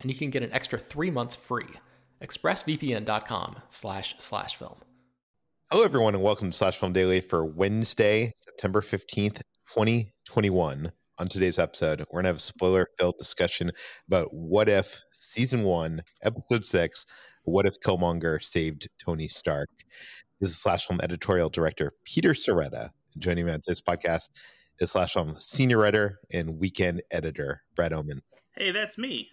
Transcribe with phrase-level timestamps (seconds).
[0.00, 1.68] and you can get an extra three months free.
[2.22, 4.76] ExpressVPN.com slash slash film.
[5.70, 10.90] Hello, everyone, and welcome to Slash Film Daily for Wednesday, September 15th, 2021.
[11.18, 13.70] On today's episode, we're going to have a spoiler filled discussion
[14.08, 17.06] about What If Season 1, Episode 6
[17.44, 19.68] What If Killmonger Saved Tony Stark.
[20.40, 22.90] This is Slash Film editorial director Peter Sciretta.
[23.16, 24.30] Joining me on this podcast
[24.80, 28.22] is Slash Film senior writer and weekend editor Brad Oman.
[28.56, 29.28] Hey, that's me.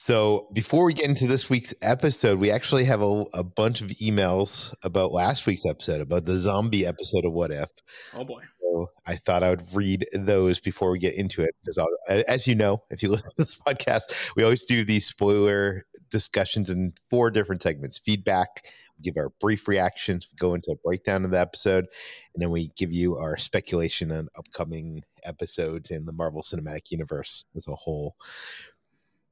[0.00, 3.88] So before we get into this week's episode, we actually have a, a, bunch of
[3.88, 7.68] emails about last week's episode, about the zombie episode of What If.
[8.14, 8.42] Oh boy.
[8.60, 11.50] So I thought I would read those before we get into it.
[11.60, 15.04] Because I'll, as you know, if you listen to this podcast, we always do these
[15.04, 17.98] spoiler discussions in four different segments.
[17.98, 18.62] Feedback,
[18.98, 21.86] we give our brief reactions, we go into a breakdown of the episode,
[22.34, 27.46] and then we give you our speculation on upcoming episodes in the Marvel Cinematic Universe
[27.56, 28.14] as a whole.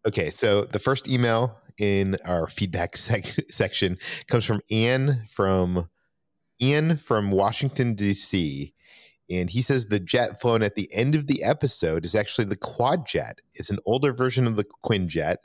[0.06, 5.88] Okay, so the first email in our feedback sec- section comes from Ian from
[6.62, 8.72] Ian from Washington D.C.
[9.28, 12.56] And he says the jet flown at the end of the episode is actually the
[12.56, 13.40] quad jet.
[13.54, 15.38] It's an older version of the Quinjet.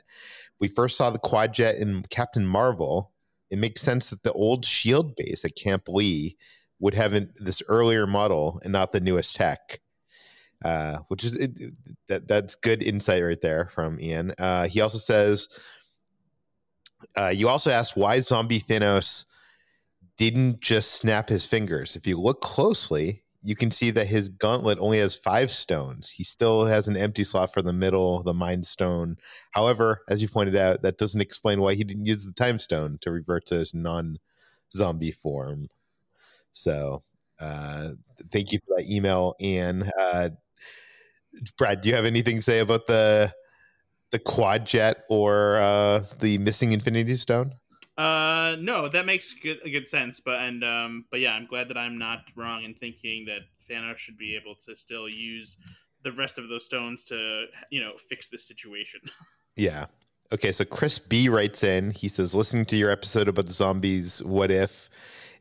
[0.60, 3.10] We first saw the quad jet in Captain Marvel.
[3.50, 6.36] It makes sense that the old Shield base at Camp Lee
[6.78, 9.80] would have an, this earlier model and not the newest tech
[10.64, 11.50] uh, which is it,
[12.08, 14.32] that that's good insight right there from Ian.
[14.38, 15.48] Uh, he also says,
[17.16, 19.24] uh, you also asked why zombie Thanos
[20.16, 21.96] didn't just snap his fingers.
[21.96, 26.10] If you look closely, you can see that his gauntlet only has five stones.
[26.10, 29.16] He still has an empty slot for the middle, the Mind Stone.
[29.50, 32.98] However, as you pointed out, that doesn't explain why he didn't use the Time Stone
[33.00, 35.68] to revert to his non-zombie form.
[36.52, 37.02] So,
[37.40, 37.88] uh,
[38.30, 39.90] thank you for that email, Ian.
[39.98, 40.30] Uh,
[41.56, 43.32] Brad, do you have anything to say about the
[44.10, 47.54] the quad jet or uh, the missing Infinity Stone?
[47.96, 50.20] Uh, no, that makes good good sense.
[50.20, 53.98] But and um, but yeah, I'm glad that I'm not wrong in thinking that Thanos
[53.98, 55.56] should be able to still use
[56.02, 59.00] the rest of those stones to you know fix this situation.
[59.56, 59.86] yeah.
[60.32, 61.90] Okay, so Chris B writes in.
[61.90, 64.88] He says, listening to your episode about the zombies, what if?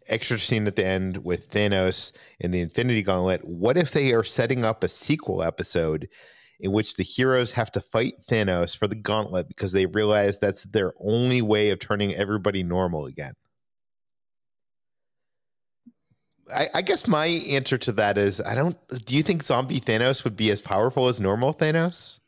[0.07, 3.45] Extra scene at the end with Thanos and the Infinity Gauntlet.
[3.45, 6.07] What if they are setting up a sequel episode
[6.59, 10.63] in which the heroes have to fight Thanos for the Gauntlet because they realize that's
[10.63, 13.33] their only way of turning everybody normal again?
[16.53, 18.75] I, I, guess my answer to that is I don't.
[19.05, 22.19] Do you think zombie Thanos would be as powerful as normal Thanos?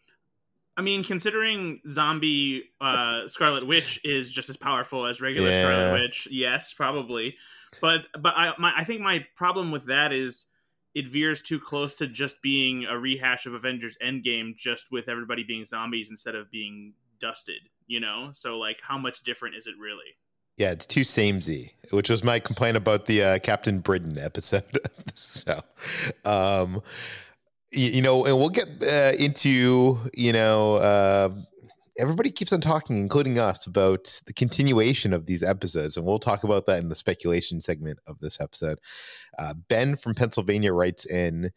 [0.75, 5.61] I mean, considering zombie uh, Scarlet Witch is just as powerful as regular yeah.
[5.61, 7.35] Scarlet Witch, yes, probably.
[7.81, 10.47] But but I my, I think my problem with that is
[10.95, 15.43] it veers too close to just being a rehash of Avengers Endgame, just with everybody
[15.43, 17.61] being zombies instead of being dusted.
[17.87, 20.17] You know, so like, how much different is it really?
[20.57, 25.17] Yeah, it's too samey, which was my complaint about the uh, Captain Britain episode of
[25.17, 25.61] show.
[26.29, 26.83] Um,
[27.71, 31.29] you, you know, and we'll get uh, into you know uh,
[31.97, 36.43] everybody keeps on talking, including us, about the continuation of these episodes, and we'll talk
[36.43, 38.79] about that in the speculation segment of this episode.
[39.37, 41.51] Uh, ben from Pennsylvania writes in.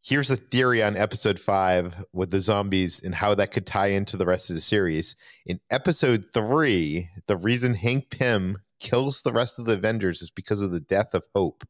[0.00, 4.16] Here's a theory on episode five with the zombies and how that could tie into
[4.16, 5.16] the rest of the series.
[5.44, 10.62] In episode three, the reason Hank Pym kills the rest of the Avengers is because
[10.62, 11.64] of the death of Hope.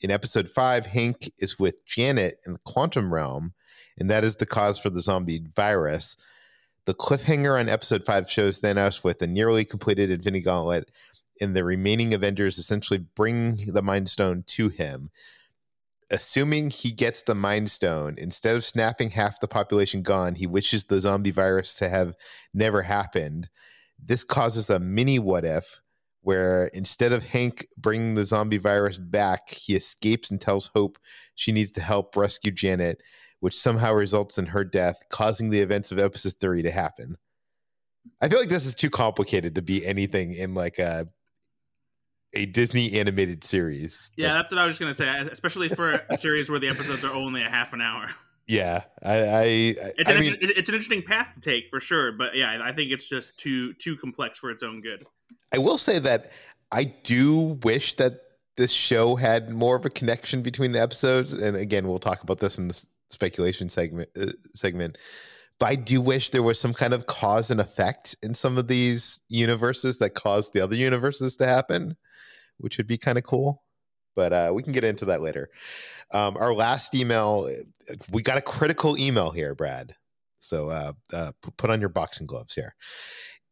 [0.00, 3.52] in episode five, Hank is with Janet in the quantum realm,
[3.98, 6.16] and that is the cause for the zombie virus.
[6.86, 10.88] The cliffhanger on episode five shows Thanos with a nearly completed Infinity Gauntlet,
[11.40, 15.10] and the remaining Avengers essentially bring the Mind Stone to him.
[16.12, 20.84] Assuming he gets the Mind Stone, instead of snapping half the population gone, he wishes
[20.84, 22.14] the zombie virus to have
[22.54, 23.48] never happened.
[23.98, 25.80] This causes a mini what if
[26.20, 30.98] where instead of Hank bringing the zombie virus back, he escapes and tells Hope
[31.34, 33.00] she needs to help rescue Janet,
[33.40, 37.16] which somehow results in her death, causing the events of episode three to happen.
[38.20, 41.08] I feel like this is too complicated to be anything in like a
[42.34, 44.10] a Disney animated series.
[44.16, 47.04] Yeah, that's what I was going to say, especially for a series where the episodes
[47.04, 48.08] are only a half an hour.
[48.46, 52.12] Yeah, I, I it's, I an, mean, it's an interesting path to take for sure,
[52.12, 55.04] but yeah, I think it's just too too complex for its own good.
[55.52, 56.30] I will say that
[56.70, 58.20] I do wish that
[58.56, 62.38] this show had more of a connection between the episodes, and again, we'll talk about
[62.38, 64.08] this in the speculation segment.
[64.20, 64.98] Uh, segment,
[65.58, 68.68] but I do wish there was some kind of cause and effect in some of
[68.68, 71.96] these universes that caused the other universes to happen,
[72.58, 73.62] which would be kind of cool.
[74.14, 75.50] But uh, we can get into that later.
[76.12, 77.50] Um, our last email,
[78.10, 79.94] we got a critical email here, Brad.
[80.40, 82.74] So uh, uh, put on your boxing gloves here.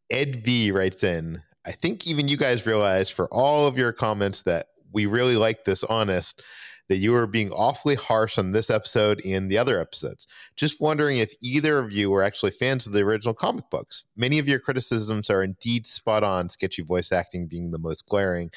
[0.09, 4.43] Ed V writes in, I think even you guys realize for all of your comments
[4.43, 6.41] that we really like this honest,
[6.87, 10.27] that you are being awfully harsh on this episode and the other episodes.
[10.55, 14.05] Just wondering if either of you were actually fans of the original comic books.
[14.15, 18.51] Many of your criticisms are indeed spot on, sketchy voice acting being the most glaring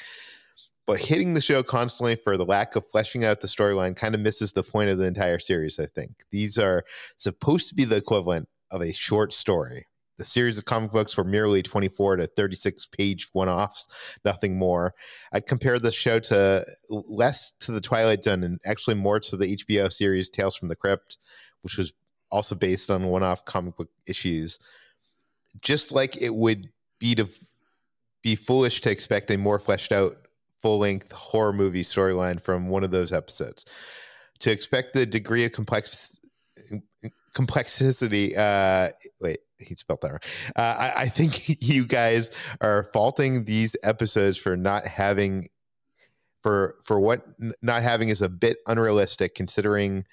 [0.89, 4.21] but hitting the show constantly for the lack of fleshing out the storyline kind of
[4.21, 6.23] misses the point of the entire series, I think.
[6.31, 6.83] These are
[7.15, 9.83] supposed to be the equivalent of a short story.
[10.19, 13.87] The series of comic books were merely 24 to 36 page one offs,
[14.25, 14.93] nothing more.
[15.31, 19.55] I'd compare the show to less to The Twilight Zone and actually more to the
[19.55, 21.17] HBO series Tales from the Crypt,
[21.61, 21.93] which was
[22.29, 24.59] also based on one off comic book issues.
[25.61, 26.69] Just like it would
[26.99, 27.27] be to
[28.21, 30.17] be foolish to expect a more fleshed out
[30.61, 33.65] full length horror movie storyline from one of those episodes.
[34.39, 36.19] To expect the degree of complex
[37.33, 38.89] complexity, uh,
[39.21, 40.19] wait, he spelled that wrong.
[40.55, 45.49] Uh, I, I think you guys are faulting these episodes for not having
[46.41, 47.25] for for what
[47.61, 50.05] not having is a bit unrealistic considering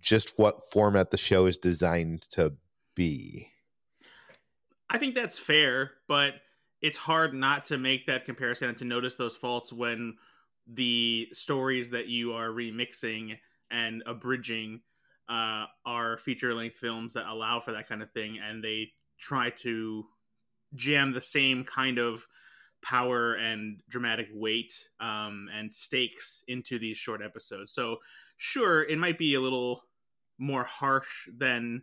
[0.00, 2.54] just what format the show is designed to
[2.94, 3.48] be.
[4.88, 6.34] I think that's fair, but
[6.80, 10.16] it's hard not to make that comparison and to notice those faults when
[10.66, 13.38] the stories that you are remixing
[13.70, 14.80] and abridging
[15.30, 18.88] uh, are feature length films that allow for that kind of thing, and they
[19.18, 20.04] try to
[20.74, 22.26] jam the same kind of
[22.82, 27.72] power and dramatic weight um, and stakes into these short episodes.
[27.72, 27.98] So,
[28.36, 29.84] sure, it might be a little
[30.38, 31.82] more harsh than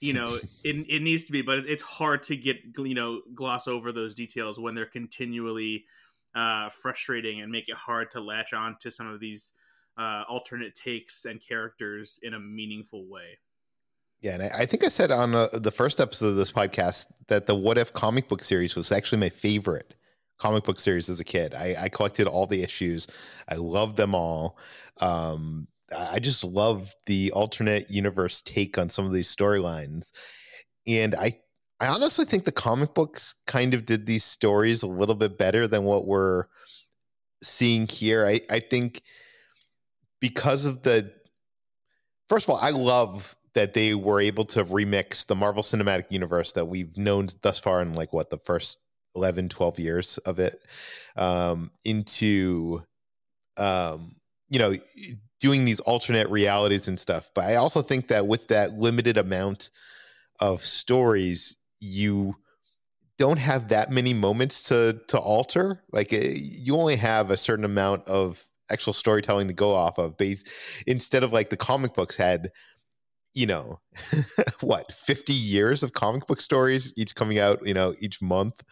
[0.00, 3.68] you know it, it needs to be but it's hard to get you know gloss
[3.68, 5.84] over those details when they're continually
[6.34, 9.52] uh, frustrating and make it hard to latch on to some of these
[9.96, 13.38] uh, alternate takes and characters in a meaningful way
[14.20, 17.46] yeah and i, think i said on uh, the first episode of this podcast that
[17.46, 19.94] the what if comic book series was actually my favorite
[20.38, 23.06] comic book series as a kid i, I collected all the issues
[23.48, 24.58] i loved them all
[24.98, 30.10] um, I just love the alternate universe take on some of these storylines.
[30.86, 31.38] And I
[31.78, 35.68] I honestly think the comic books kind of did these stories a little bit better
[35.68, 36.46] than what we're
[37.42, 38.26] seeing here.
[38.26, 39.02] I, I think
[40.20, 41.12] because of the
[42.28, 46.52] first of all, I love that they were able to remix the Marvel Cinematic Universe
[46.52, 48.78] that we've known thus far in like what the first
[49.14, 50.60] 11, 12 years of it
[51.16, 52.82] um, into
[53.56, 54.16] um,
[54.48, 54.76] you know
[55.40, 57.30] doing these alternate realities and stuff.
[57.34, 59.70] But I also think that with that limited amount
[60.40, 62.36] of stories, you
[63.18, 65.82] don't have that many moments to to alter.
[65.92, 70.16] Like eh, you only have a certain amount of actual storytelling to go off of.
[70.16, 70.44] Base
[70.86, 72.50] instead of like the comic books had,
[73.34, 73.80] you know,
[74.60, 78.62] what fifty years of comic book stories each coming out, you know, each month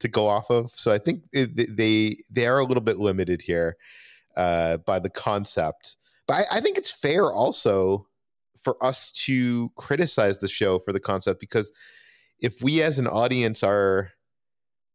[0.00, 0.70] to go off of.
[0.70, 3.76] So I think they they are a little bit limited here
[4.36, 5.96] uh, by the concept.
[6.26, 8.06] But I, I think it's fair also
[8.62, 11.72] for us to criticize the show for the concept because
[12.40, 14.12] if we as an audience are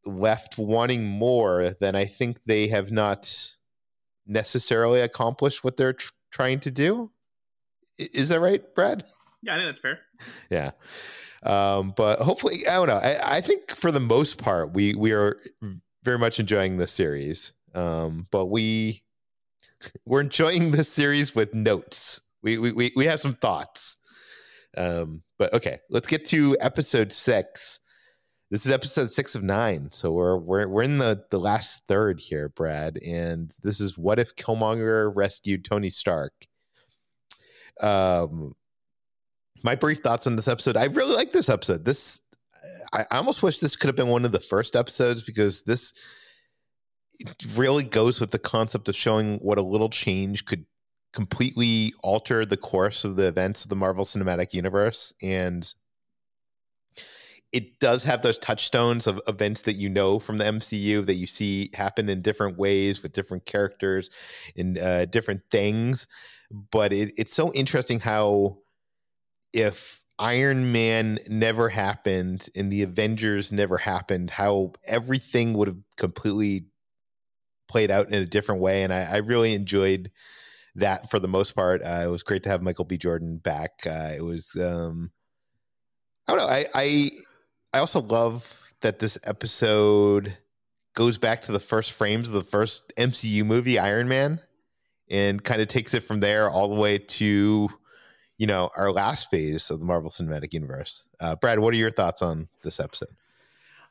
[0.06, 3.34] left wanting more, then I think they have not
[4.26, 7.12] necessarily accomplish what they're tr- trying to do.
[7.98, 9.06] Is that right, Brad?
[9.42, 10.00] Yeah, I think that's fair.
[10.50, 10.72] Yeah.
[11.44, 12.96] Um, but hopefully, I don't know.
[12.96, 15.38] I, I, think for the most part, we we are
[16.04, 17.54] very much enjoying this series.
[17.76, 19.04] Um, but we
[20.06, 22.22] we're enjoying this series with notes.
[22.42, 23.98] We we we, we have some thoughts.
[24.78, 27.80] Um, but okay, let's get to episode six.
[28.54, 32.20] This is episode six of nine, so we're we're we're in the the last third
[32.20, 36.34] here, Brad, and this is what if Killmonger rescued Tony Stark.
[37.82, 38.54] Um,
[39.64, 40.78] my brief thoughts on this episode.
[40.78, 41.84] I really like this episode.
[41.84, 42.22] This
[42.94, 45.92] I, I almost wish this could have been one of the first episodes because this
[47.56, 50.68] really goes with the concept of showing what a little change could
[51.12, 55.12] completely alter the course of the events of the Marvel Cinematic Universe.
[55.24, 55.74] And
[57.54, 61.28] it does have those touchstones of events that you know from the MCU that you
[61.28, 64.10] see happen in different ways with different characters
[64.58, 66.08] and uh, different things.
[66.72, 68.58] But it, it's so interesting how
[69.54, 76.66] if Iron Man never happened and the Avengers never happened, how everything would have completely
[77.68, 78.84] played out in a different way.
[78.84, 80.12] And I, I really enjoyed
[80.76, 81.84] that for the most part.
[81.84, 82.98] Uh, it was great to have Michael B.
[82.98, 83.72] Jordan back.
[83.86, 85.12] Uh, it was, um,
[86.28, 86.54] I don't know.
[86.54, 87.10] I, I,
[87.74, 90.38] I also love that this episode
[90.94, 94.40] goes back to the first frames of the first MCU movie, Iron Man,
[95.10, 97.70] and kind of takes it from there all the way to,
[98.38, 101.10] you know, our last phase of the Marvel Cinematic Universe.
[101.20, 103.10] Uh, Brad, what are your thoughts on this episode?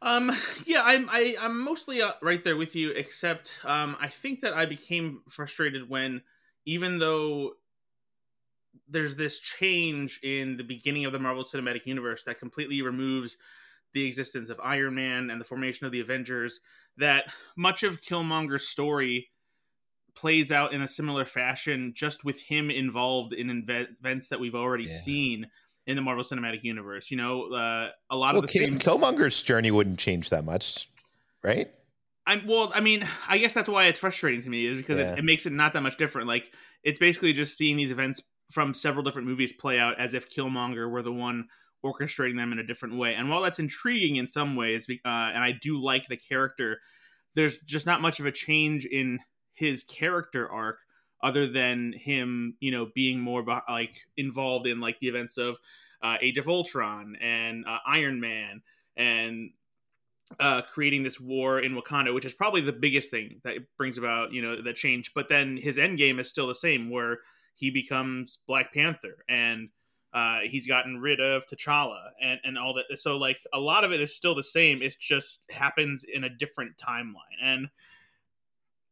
[0.01, 0.31] Um,
[0.65, 4.53] yeah, I'm I, I'm mostly uh, right there with you, except um, I think that
[4.53, 6.23] I became frustrated when,
[6.67, 7.55] even though
[8.89, 13.37] there's this change in the beginning of the Marvel Cinematic Universe that completely removes
[13.95, 16.61] the existence of Iron Man and the formation of the Avengers,
[16.97, 17.25] that
[17.57, 19.31] much of Killmonger's story
[20.15, 24.85] plays out in a similar fashion, just with him involved in events that we've already
[24.85, 24.97] yeah.
[24.97, 25.47] seen
[25.87, 27.11] in the Marvel Cinematic Universe.
[27.11, 30.89] You know, uh, a lot well, of the same Killmonger's journey wouldn't change that much,
[31.43, 31.71] right?
[32.27, 32.71] I'm well.
[32.75, 35.13] I mean, I guess that's why it's frustrating to me is because yeah.
[35.13, 36.29] it, it, makes it not that much different.
[36.29, 40.31] Like it's basically just seeing these events from several different movies play out as if
[40.31, 41.49] Killmonger were the one
[41.85, 43.15] orchestrating them in a different way.
[43.15, 46.81] And while that's intriguing in some ways, uh, and I do like the character,
[47.35, 49.19] there's just not much of a change in
[49.55, 50.79] his character arc
[51.23, 55.57] other than him, you know, being more like involved in like the events of
[56.03, 58.63] uh, Age of Ultron and uh, Iron Man
[58.97, 59.51] and
[60.41, 64.33] uh, creating this war in Wakanda, which is probably the biggest thing that brings about,
[64.33, 65.13] you know, that change.
[65.15, 67.19] But then his end game is still the same, where
[67.55, 69.69] he becomes Black Panther and
[70.13, 72.99] uh, he's gotten rid of T'Challa and and all that.
[72.99, 74.83] So like a lot of it is still the same.
[74.83, 77.69] It just happens in a different timeline and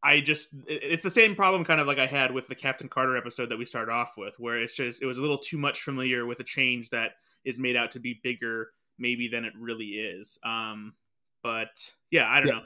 [0.03, 3.17] I just it's the same problem kind of like I had with the Captain Carter
[3.17, 5.83] episode that we started off with, where it's just it was a little too much
[5.83, 7.13] familiar with a change that
[7.45, 10.39] is made out to be bigger maybe than it really is.
[10.43, 10.95] Um,
[11.43, 12.53] but yeah, I don't yeah.
[12.55, 12.65] know.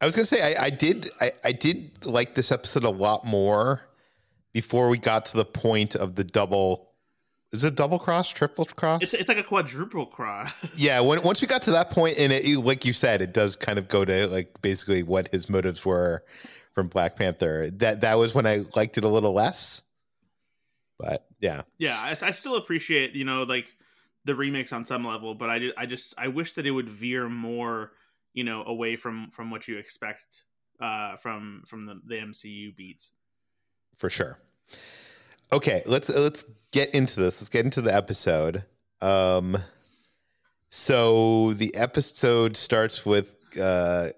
[0.00, 3.24] I was gonna say I, I did I, I did like this episode a lot
[3.24, 3.82] more
[4.52, 6.85] before we got to the point of the double
[7.52, 9.02] is it double cross, triple cross?
[9.02, 10.52] It's, it's like a quadruple cross.
[10.76, 13.56] yeah, when, once we got to that point, and it, like you said, it does
[13.56, 16.24] kind of go to like basically what his motives were
[16.74, 17.70] from Black Panther.
[17.70, 19.82] That that was when I liked it a little less.
[20.98, 23.66] But yeah, yeah, I, I still appreciate you know like
[24.24, 27.28] the remix on some level, but I, I just I wish that it would veer
[27.28, 27.92] more
[28.34, 30.42] you know away from from what you expect
[30.80, 33.12] uh, from from the, the MCU beats.
[33.96, 34.38] For sure.
[35.52, 37.40] Okay, let's let's get into this.
[37.40, 38.64] Let's get into the episode.
[39.00, 39.56] Um,
[40.70, 44.08] so the episode starts with uh,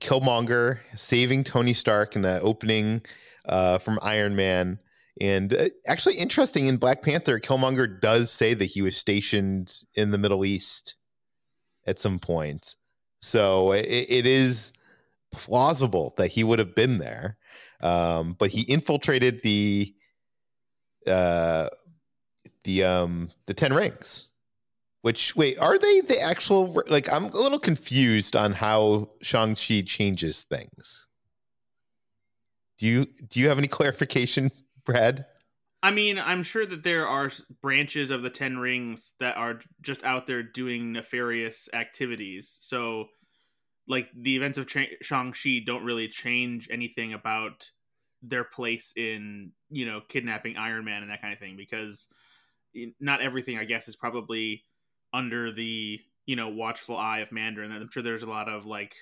[0.00, 3.02] Killmonger saving Tony Stark in the opening
[3.46, 4.78] uh, from Iron Man.
[5.20, 10.10] And uh, actually, interesting in Black Panther, Killmonger does say that he was stationed in
[10.10, 10.96] the Middle East
[11.86, 12.74] at some point.
[13.22, 14.72] So it, it is
[15.30, 17.36] plausible that he would have been there.
[17.82, 19.94] Um, but he infiltrated the
[21.06, 21.68] uh,
[22.64, 24.28] the um the Ten Rings.
[25.02, 30.42] Which wait, are they the actual like I'm a little confused on how Shang-Chi changes
[30.44, 31.08] things.
[32.78, 34.50] Do you do you have any clarification,
[34.84, 35.26] Brad?
[35.82, 37.30] I mean, I'm sure that there are
[37.62, 42.54] branches of the Ten Rings that are just out there doing nefarious activities.
[42.60, 43.06] So,
[43.88, 47.70] like, the events of Shang-Chi don't really change anything about
[48.22, 52.08] their place in you know kidnapping Iron Man and that kind of thing because
[53.00, 54.64] not everything I guess is probably
[55.12, 57.72] under the you know watchful eye of Mandarin.
[57.72, 58.94] I'm sure there's a lot of like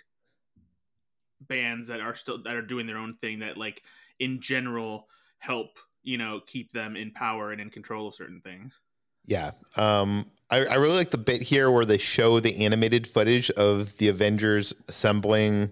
[1.40, 3.82] bands that are still that are doing their own thing that like
[4.18, 5.08] in general
[5.38, 8.80] help you know keep them in power and in control of certain things.
[9.26, 13.50] Yeah, um, I, I really like the bit here where they show the animated footage
[13.50, 15.70] of the Avengers assembling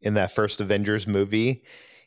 [0.00, 1.62] in that first Avengers movie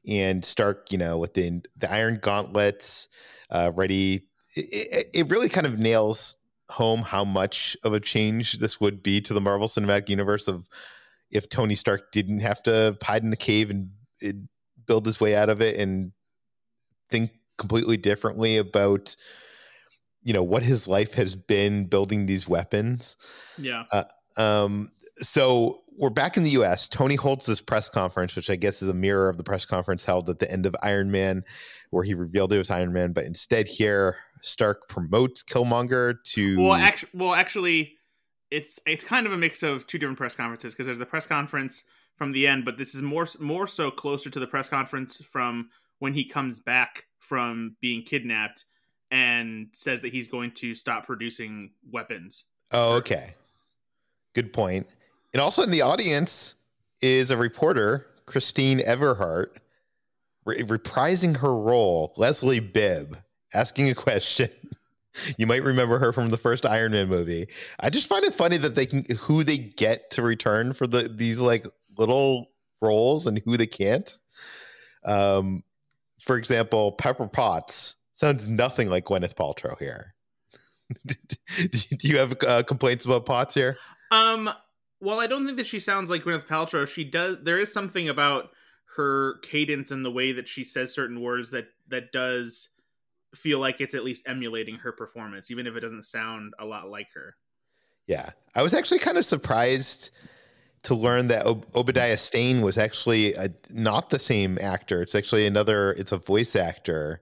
[0.07, 3.09] and Stark, you know, within the Iron Gauntlets
[3.49, 4.27] uh, ready.
[4.55, 6.35] It, it really kind of nails
[6.69, 10.69] home how much of a change this would be to the Marvel Cinematic Universe of
[11.31, 13.91] if Tony Stark didn't have to hide in the cave and,
[14.21, 14.47] and
[14.85, 16.11] build his way out of it and
[17.09, 19.15] think completely differently about
[20.23, 23.17] you know what his life has been building these weapons.
[23.57, 23.83] Yeah.
[23.91, 24.03] Uh,
[24.37, 26.87] um, so we're back in the U.S.
[26.87, 30.05] Tony holds this press conference, which I guess is a mirror of the press conference
[30.05, 31.43] held at the end of Iron Man,
[31.89, 33.11] where he revealed it was Iron Man.
[33.11, 36.57] But instead, here Stark promotes Killmonger to.
[36.57, 37.97] Well, actually, well, actually,
[38.49, 41.25] it's it's kind of a mix of two different press conferences because there's the press
[41.25, 41.83] conference
[42.15, 45.69] from the end, but this is more more so closer to the press conference from
[45.99, 48.63] when he comes back from being kidnapped
[49.11, 52.45] and says that he's going to stop producing weapons.
[52.71, 53.33] Oh, okay.
[54.33, 54.87] Good point.
[55.33, 56.55] And also in the audience
[57.01, 59.57] is a reporter, Christine Everhart,
[60.45, 63.17] re- reprising her role, Leslie Bibb,
[63.53, 64.49] asking a question.
[65.37, 67.47] you might remember her from the first Iron Man movie.
[67.79, 71.09] I just find it funny that they can who they get to return for the
[71.09, 71.65] these like
[71.97, 74.17] little roles and who they can't.
[75.05, 75.63] Um,
[76.19, 80.13] for example, Pepper Potts sounds nothing like Gwyneth Paltrow here.
[81.05, 83.77] Do you have uh, complaints about Potts here?
[84.11, 84.49] Um,
[85.01, 86.87] well, I don't think that she sounds like Gwyneth Paltrow.
[86.87, 87.37] She does.
[87.41, 88.51] There is something about
[88.95, 92.69] her cadence and the way that she says certain words that that does
[93.35, 96.89] feel like it's at least emulating her performance, even if it doesn't sound a lot
[96.89, 97.35] like her.
[98.07, 100.09] Yeah, I was actually kind of surprised
[100.83, 105.01] to learn that Ob- Obadiah Stane was actually a, not the same actor.
[105.01, 105.93] It's actually another.
[105.93, 107.21] It's a voice actor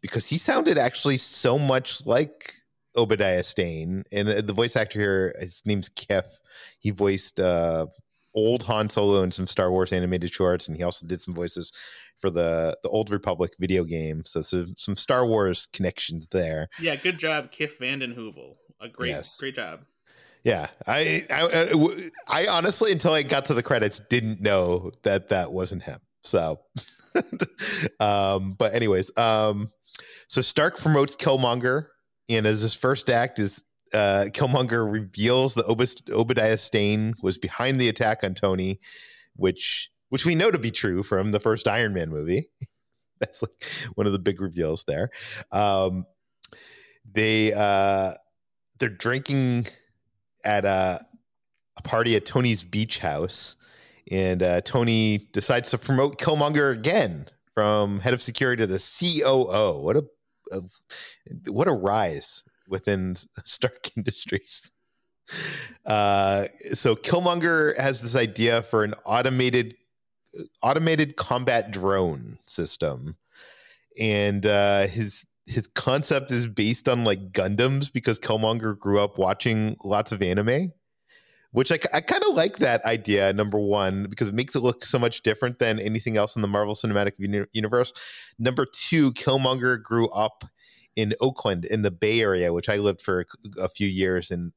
[0.00, 2.54] because he sounded actually so much like
[2.96, 6.24] Obadiah Stane, and uh, the voice actor here, his name's Kiff.
[6.78, 7.86] He voiced uh,
[8.34, 11.72] old Han Solo in some Star Wars animated shorts, and he also did some voices
[12.18, 14.24] for the the Old Republic video game.
[14.24, 16.68] So, so some Star Wars connections there.
[16.80, 18.54] Yeah, good job, Kiff VandenHeuvel.
[18.80, 19.36] A great, yes.
[19.38, 19.80] great job.
[20.44, 25.50] Yeah, I, I, I honestly, until I got to the credits, didn't know that that
[25.50, 25.98] wasn't him.
[26.22, 26.60] So,
[28.00, 29.72] um, but anyways, um,
[30.28, 31.88] so Stark promotes Killmonger,
[32.28, 37.80] and as his first act is uh, Killmonger reveals that Ob- Obadiah Stane was behind
[37.80, 38.80] the attack on Tony,
[39.34, 42.48] which which we know to be true from the first Iron Man movie.
[43.20, 45.10] That's like one of the big reveals there.
[45.50, 46.06] Um,
[47.10, 48.12] they uh,
[48.78, 49.66] they're drinking
[50.44, 51.00] at a,
[51.76, 53.56] a party at Tony's beach house,
[54.10, 59.80] and uh, Tony decides to promote Killmonger again from head of security to the COO.
[59.80, 60.04] What a,
[60.52, 64.70] a what a rise within Stark Industries.
[65.84, 69.74] Uh, so Killmonger has this idea for an automated
[70.62, 73.16] automated combat drone system,
[73.98, 79.76] and uh, his his concept is based on like Gundams because Killmonger grew up watching
[79.82, 80.72] lots of anime
[81.56, 83.32] which I, I kind of like that idea.
[83.32, 86.48] Number one, because it makes it look so much different than anything else in the
[86.48, 87.12] Marvel Cinematic
[87.52, 87.94] Universe.
[88.38, 90.44] Number two, Killmonger grew up
[90.96, 93.26] in Oakland in the Bay Area, which I lived for
[93.58, 94.52] a few years, and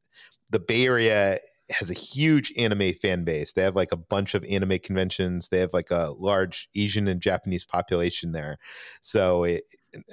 [0.50, 1.38] the Bay Area
[1.72, 3.54] has a huge anime fan base.
[3.54, 5.50] They have like a bunch of anime conventions.
[5.50, 8.58] They have like a large Asian and Japanese population there.
[9.02, 9.64] So it,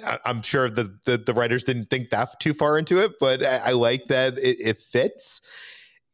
[0.05, 3.43] I, am sure the, the, the writers didn't think that too far into it, but
[3.43, 5.41] I, I like that it, it fits.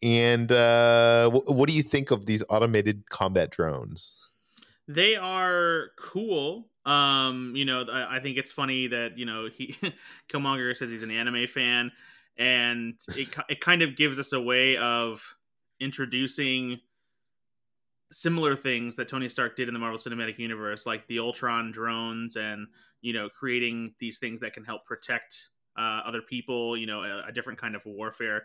[0.02, 4.30] And uh, what do you think of these automated combat drones?
[4.88, 6.68] They are cool.
[6.86, 9.78] Um, you know, I, I think it's funny that you know he
[10.30, 11.92] Killmonger says he's an anime fan,
[12.38, 15.36] and it it kind of gives us a way of
[15.80, 16.80] introducing
[18.12, 22.36] similar things that Tony Stark did in the Marvel Cinematic Universe, like the Ultron drones,
[22.36, 22.68] and
[23.02, 26.78] you know, creating these things that can help protect uh, other people.
[26.78, 28.44] You know, a, a different kind of warfare.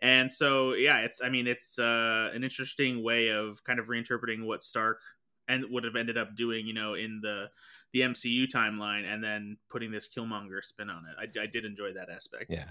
[0.00, 4.44] And so, yeah, it's I mean, it's uh, an interesting way of kind of reinterpreting
[4.44, 5.00] what Stark
[5.48, 7.50] and would have ended up doing, you know, in the
[7.92, 11.38] the MCU timeline, and then putting this Killmonger spin on it.
[11.38, 12.46] I, I did enjoy that aspect.
[12.48, 12.68] Yeah,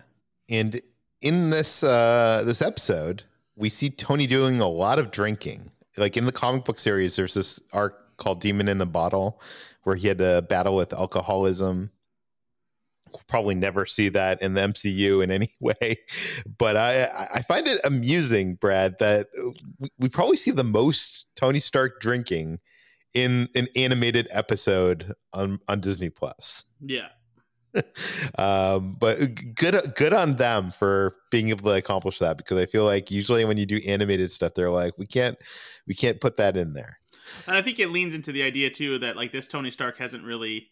[0.50, 0.82] and
[1.22, 3.24] in this uh, this episode,
[3.56, 5.72] we see Tony doing a lot of drinking.
[5.98, 9.42] Like in the comic book series, there's this arc called Demon in the Bottle,
[9.84, 11.92] where he had to battle with alcoholism
[13.28, 15.98] probably never see that in the MCU in any way.
[16.58, 19.28] But I I find it amusing, Brad, that
[19.80, 22.60] we, we probably see the most Tony Stark drinking
[23.14, 26.66] in an animated episode on on Disney Plus.
[26.82, 27.10] Yeah.
[28.38, 32.86] um, but good good on them for being able to accomplish that because I feel
[32.86, 35.38] like usually when you do animated stuff, they're like, we can't
[35.88, 37.00] we can't put that in there.
[37.48, 40.24] And I think it leans into the idea too that like this Tony Stark hasn't
[40.24, 40.70] really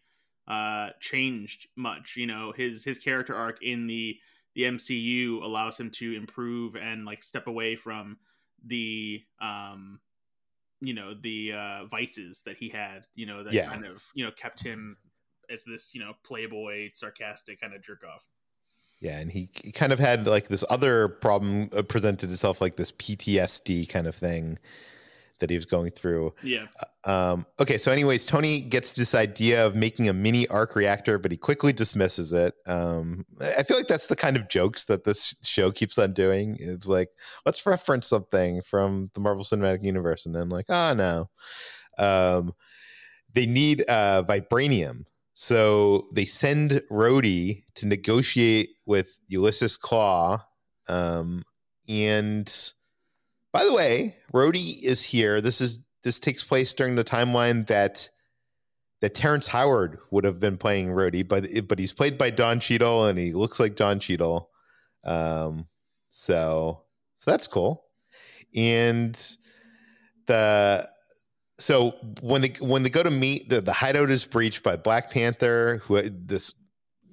[0.48, 2.16] uh changed much.
[2.16, 4.20] You know, his his character arc in the
[4.56, 8.20] the MCU allows him to improve and like step away from
[8.64, 10.02] the um
[10.82, 13.70] you know the uh vices that he had you know that Yeah.
[13.70, 14.98] kind of you know kept him
[15.50, 18.26] as this you know playboy sarcastic kind of jerk off
[19.00, 22.76] Yeah, and he, he kind of had like this other problem uh, presented itself, like
[22.76, 24.60] this PTSD kind of thing
[25.42, 26.34] that he was going through.
[26.42, 26.68] yeah
[27.04, 31.32] Um, okay, so anyways, Tony gets this idea of making a mini arc reactor, but
[31.32, 32.54] he quickly dismisses it.
[32.66, 36.58] Um, I feel like that's the kind of jokes that this show keeps on doing.
[36.60, 37.10] It's like,
[37.46, 41.30] let's reference something from the Marvel Cinematic Universe, and then like, oh no,
[41.98, 42.54] um,
[43.34, 45.06] they need uh, vibranium.
[45.34, 50.42] So they send Rhodey to negotiate with Ulysses Klaue.
[50.88, 51.44] Um,
[51.88, 52.74] and
[53.52, 55.42] by the way, Rhodey is here.
[55.42, 58.10] This is this takes place during the timeline that
[59.02, 63.06] that Terrence Howard would have been playing Rhodey, but but he's played by Don Cheadle
[63.06, 64.50] and he looks like Don Cheadle.
[65.04, 65.68] Um,
[66.10, 66.84] so
[67.16, 67.86] so that's cool.
[68.56, 69.16] And
[70.28, 70.86] the
[71.58, 75.12] so when they when they go to meet the the hideout is breached by Black
[75.12, 76.56] Panther, who this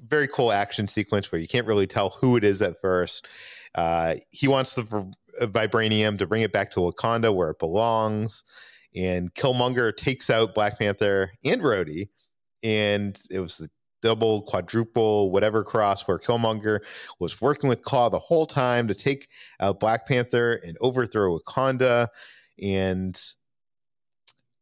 [0.07, 3.27] very cool action sequence where you can't really tell who it is at first.
[3.75, 8.45] Uh, he wants the Uh, vibranium to bring it back to Wakanda where it belongs,
[8.95, 12.09] and Killmonger takes out Black Panther and Rhodey,
[12.63, 13.69] and it was the
[14.01, 16.81] double, quadruple, whatever cross where Killmonger
[17.19, 19.29] was working with Klaue the whole time to take
[19.61, 22.09] out Black Panther and overthrow Wakanda,
[22.63, 23.21] and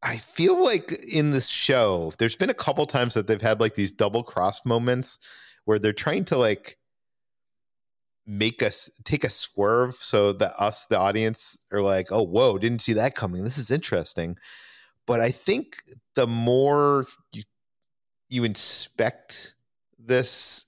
[0.02, 3.74] I feel like in this show, there's been a couple times that they've had like
[3.74, 5.18] these double cross moments
[5.64, 6.78] where they're trying to like
[8.26, 12.80] make us take a swerve so that us, the audience, are like, oh, whoa, didn't
[12.80, 13.44] see that coming.
[13.44, 14.36] This is interesting.
[15.06, 15.82] But I think
[16.14, 17.42] the more you,
[18.28, 19.54] you inspect
[19.98, 20.64] this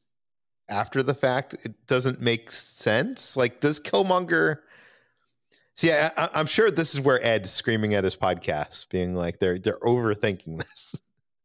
[0.70, 3.36] after the fact, it doesn't make sense.
[3.36, 4.58] Like, does Killmonger
[5.78, 9.38] See, I, I, I'm sure this is where Ed's screaming at his podcast, being like,
[9.38, 11.00] "They're they're overthinking this."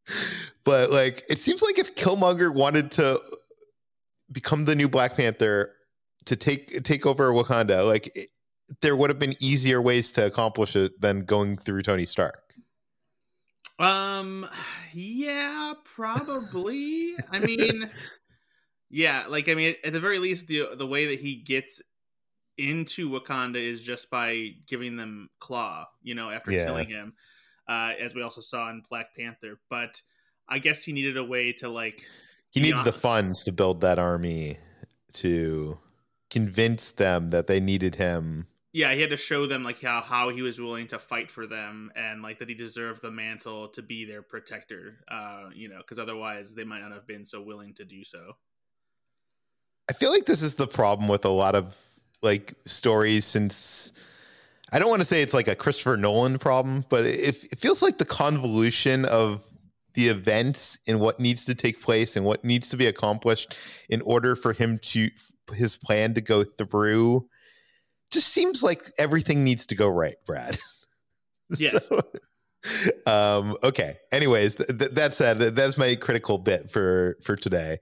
[0.64, 3.22] but like, it seems like if Killmonger wanted to
[4.32, 5.76] become the new Black Panther
[6.26, 8.30] to take take over Wakanda, like it,
[8.82, 12.54] there would have been easier ways to accomplish it than going through Tony Stark.
[13.80, 14.48] Um,
[14.94, 17.16] yeah, probably.
[17.32, 17.90] I mean,
[18.90, 21.82] yeah, like I mean, at the very least, the the way that he gets
[22.58, 26.66] into Wakanda is just by giving them Klaue, you know, after Yeah.
[26.66, 27.14] killing him,
[27.68, 29.60] uh, as we also saw in Black Panther.
[29.70, 30.02] But
[30.48, 32.04] I guess he needed a way to like,
[32.52, 34.58] He needed the funds to build that army
[35.14, 35.80] to
[36.34, 38.48] convince them that they needed him.
[38.74, 41.46] yeah, he had to show them like how how he was willing to fight for
[41.46, 44.98] them and like that he deserved the mantle to be their protector.
[45.08, 48.34] Uh, you know, because otherwise they might not have been so willing to do so.
[49.90, 51.78] I feel like this is the problem with a lot of
[52.24, 53.94] like stories since
[54.72, 57.84] I don't want to say it's like a Christopher Nolan problem, but it, it feels
[57.84, 59.44] like the convolution of
[59.94, 63.56] the events and what needs to take place and what needs to be accomplished
[63.90, 65.10] in order for him to
[65.54, 67.28] his plan to go through
[68.12, 70.58] just seems like everything needs to go right, Brad.
[71.60, 71.88] Yes.
[71.88, 72.02] So,
[73.06, 77.80] um okay anyways th- th- that said that's my critical bit for for today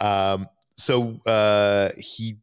[0.00, 2.38] um so uh he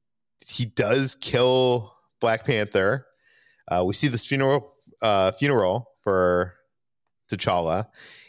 [0.47, 3.05] he does kill black panther
[3.69, 6.53] uh we see this funeral uh funeral for
[7.29, 7.85] t'challa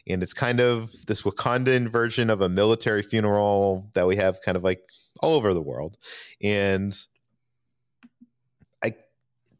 [0.08, 4.56] and it's kind of this wakandan version of a military funeral that we have kind
[4.56, 4.82] of like
[5.20, 5.96] all over the world.
[6.42, 6.94] And
[8.82, 8.92] i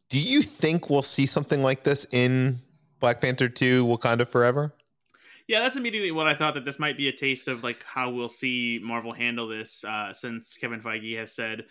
[0.09, 2.61] do you think we'll see something like this in
[3.01, 4.75] black panther 2 wakanda forever?
[5.47, 8.11] Yeah, that's immediately what I thought that this might be a taste of like how
[8.11, 11.65] we'll see Marvel handle this, uh, since Kevin Feige has said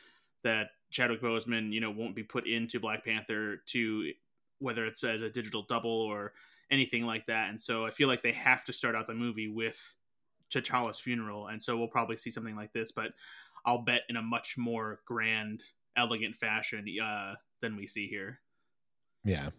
[0.44, 4.12] that Chadwick Boseman, you know, won't be put into Black Panther 2
[4.60, 6.34] whether it's as a digital double or
[6.72, 7.50] anything like that.
[7.50, 9.96] And so I feel like they have to start out the movie with
[10.52, 13.12] T'Challa's funeral, and so we'll probably see something like this, but
[13.66, 15.64] I'll bet in a much more grand,
[15.96, 18.40] elegant fashion uh, than we see here.
[19.24, 19.50] Yeah.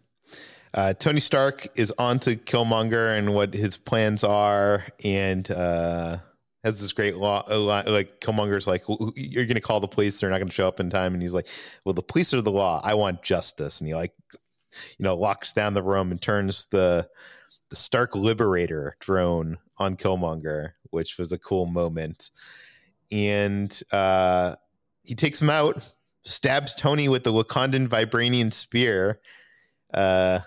[0.73, 6.17] Uh, Tony Stark is on to Killmonger and what his plans are, and uh,
[6.63, 7.43] has this great law.
[7.49, 10.49] uh, Like Killmonger's like, "W- w- "You're going to call the police; they're not going
[10.49, 11.47] to show up in time." And he's like,
[11.85, 12.81] "Well, the police are the law.
[12.83, 14.13] I want justice." And he like,
[14.97, 17.07] you know, locks down the room and turns the
[17.69, 22.29] the Stark Liberator drone on Killmonger, which was a cool moment.
[23.11, 24.55] And uh,
[25.03, 25.91] he takes him out,
[26.23, 29.19] stabs Tony with the Wakandan vibranium spear.
[29.93, 30.39] Uh,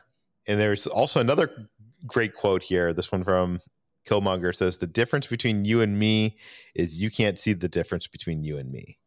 [0.47, 1.69] and there's also another
[2.07, 2.93] great quote here.
[2.93, 3.61] This one from
[4.09, 6.39] Killmonger says, The difference between you and me
[6.75, 8.99] is you can't see the difference between you and me.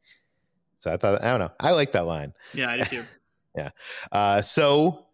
[0.78, 1.52] So I thought, I don't know.
[1.60, 2.34] I like that line.
[2.54, 3.04] Yeah, I do too.
[3.56, 3.70] yeah.
[4.12, 5.06] Uh, so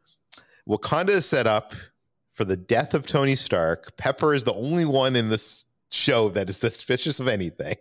[0.67, 1.73] Wakanda is set up
[2.33, 3.97] for the death of Tony Stark.
[3.97, 7.75] Pepper is the only one in this show that is suspicious of anything.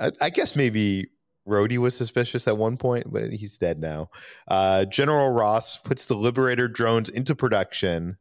[0.00, 1.06] I, I guess maybe
[1.48, 4.10] Rhodey was suspicious at one point, but he's dead now.
[4.46, 8.18] Uh, General Ross puts the Liberator drones into production.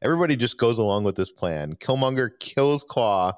[0.00, 1.74] Everybody just goes along with this plan.
[1.76, 3.34] Killmonger kills Klaue,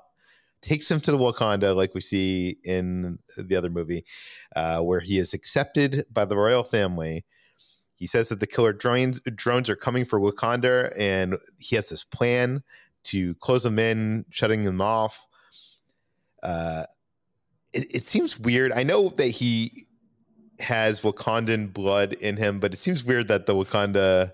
[0.62, 4.04] takes him to the Wakanda, like we see in the other movie,
[4.56, 7.24] uh, where he is accepted by the royal family.
[7.96, 12.04] He says that the killer drones drones are coming for Wakanda, and he has this
[12.04, 12.62] plan
[13.04, 15.26] to close them in, shutting them off.
[16.42, 16.84] Uh,
[17.72, 18.72] it, it seems weird.
[18.72, 19.86] I know that he
[20.58, 24.32] has Wakandan blood in him, but it seems weird that the Wakanda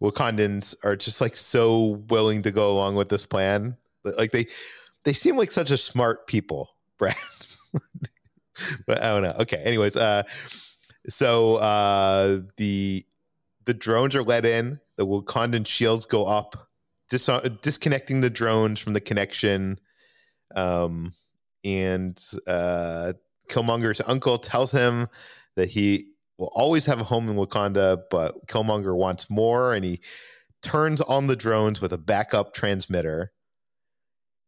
[0.00, 3.76] Wakandans are just like so willing to go along with this plan.
[4.04, 4.46] Like they
[5.04, 7.14] they seem like such a smart people, Brad.
[8.86, 9.36] but I don't know.
[9.40, 9.58] Okay.
[9.58, 10.22] Anyways, uh
[11.08, 13.04] so uh the
[13.64, 16.70] the drones are let in, the Wakandan shields go up,
[17.10, 17.28] dis-
[17.60, 19.78] disconnecting the drones from the connection.
[20.54, 21.12] Um
[21.64, 23.12] and uh
[23.48, 25.08] Killmonger's uncle tells him
[25.56, 30.00] that he will always have a home in Wakanda, but Killmonger wants more, and he
[30.62, 33.32] turns on the drones with a backup transmitter.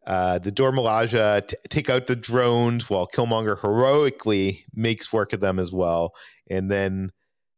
[0.07, 5.41] Uh, the Dora Milaje t- take out the drones while Killmonger heroically makes work of
[5.41, 6.15] them as well.
[6.51, 7.13] And then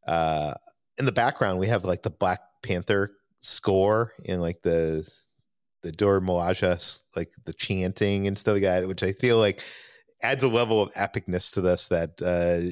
[0.07, 0.55] uh,
[0.99, 5.09] in the background, we have like the Black Panther score and like the
[5.83, 9.63] the Dora Milaje, like the chanting and stuff like that, which I feel like
[10.23, 12.71] adds a level of epicness to this that uh,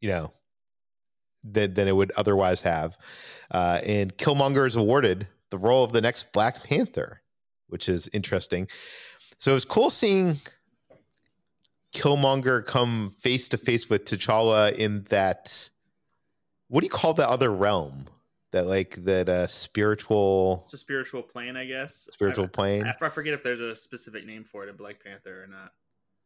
[0.00, 0.32] you know
[1.44, 2.98] than, than it would otherwise have.
[3.50, 7.22] Uh, and Killmonger is awarded the role of the next Black Panther,
[7.68, 8.68] which is interesting.
[9.38, 10.36] So it was cool seeing
[11.94, 15.70] Killmonger come face to face with T'Challa in that.
[16.68, 18.06] What do you call that other realm?
[18.52, 20.62] That like that uh spiritual.
[20.64, 22.08] It's a spiritual plane, I guess.
[22.10, 22.84] Spiritual I, plane.
[22.84, 25.72] I, I forget if there's a specific name for it in Black Panther or not.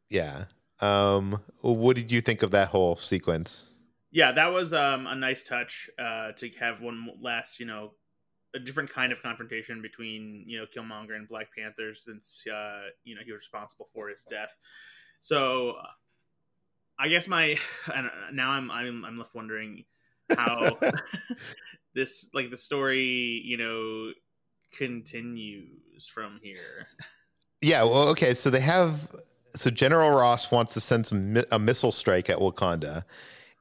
[0.09, 0.45] Yeah.
[0.81, 1.41] Um.
[1.61, 3.73] What did you think of that whole sequence?
[4.13, 7.93] yeah, that was um, a nice touch uh, to have one last, you know,
[8.55, 13.15] a different kind of confrontation between you know Killmonger and Black Panther since uh, you
[13.15, 14.55] know he was responsible for his death.
[15.21, 15.77] So
[16.99, 17.57] I guess my
[17.95, 19.85] and now I'm I'm I'm left wondering
[20.37, 20.79] how
[21.95, 24.13] this like the story you know
[24.77, 26.89] continues from here.
[27.61, 29.09] Yeah, well, okay, so they have
[29.55, 33.05] so General Ross wants to send some a missile strike at Wakanda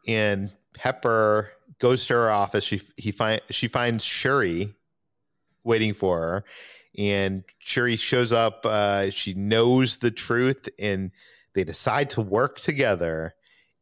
[0.07, 2.63] and Pepper goes to her office.
[2.63, 4.73] She he find she finds Shuri
[5.63, 6.43] waiting for her,
[6.97, 8.65] and Shuri shows up.
[8.65, 11.11] Uh, she knows the truth, and
[11.53, 13.33] they decide to work together.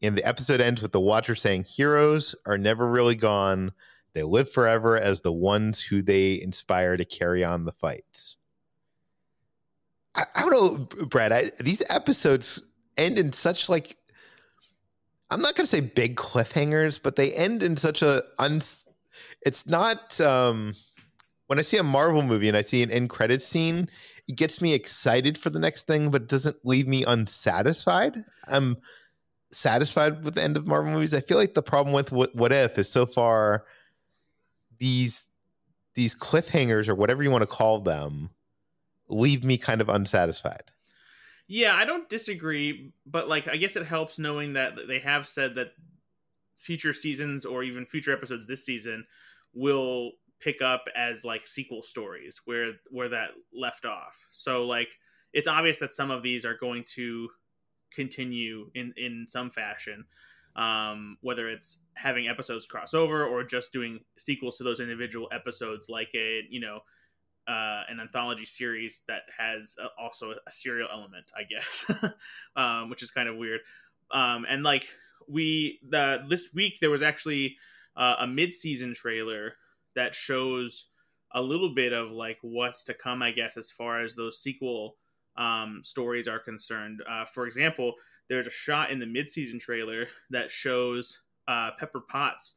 [0.02, 3.74] And the episode ends with the Watcher saying, "Heroes are never really gone;
[4.14, 8.38] they live forever as the ones who they inspire to carry on the fights."
[10.16, 11.32] I, I don't know, Brad.
[11.32, 12.64] I, these episodes
[12.98, 13.96] end in such like
[15.32, 18.88] I'm not going to say big cliffhangers, but they end in such a uns.
[19.46, 20.74] It's not um,
[21.50, 23.90] when I see a Marvel movie and I see an end credit scene,
[24.28, 28.18] it gets me excited for the next thing, but doesn't leave me unsatisfied.
[28.48, 28.78] I'm
[29.50, 31.12] satisfied with the end of Marvel movies.
[31.12, 33.66] I feel like the problem with what, what if is so far
[34.78, 35.28] these
[35.96, 38.30] these cliffhangers or whatever you want to call them
[39.08, 40.62] leave me kind of unsatisfied.
[41.48, 45.56] Yeah, I don't disagree, but like I guess it helps knowing that they have said
[45.56, 45.74] that
[46.58, 49.08] future seasons or even future episodes this season
[49.56, 54.18] will pick up as like sequel stories where where that left off.
[54.32, 54.90] So like
[55.34, 57.30] it's obvious that some of these are going to
[57.94, 60.06] continue in in some fashion.
[60.56, 65.88] Um, whether it's having episodes cross over or just doing sequels to those individual episodes,
[65.90, 66.80] like a you know
[67.48, 71.92] uh, an anthology series that has a, also a serial element, I guess,
[72.56, 73.62] um, which is kind of weird.
[74.12, 74.88] Um, and like
[75.28, 77.58] we the this week there was actually
[77.96, 79.54] uh, a mid-season trailer
[79.96, 80.88] that shows
[81.34, 84.96] a little bit of like what's to come, I guess, as far as those sequel
[85.38, 87.02] um, stories are concerned.
[87.10, 87.94] Uh, for example,
[88.30, 92.56] there's a shot in the mid-season trailer that shows uh, Pepper Potts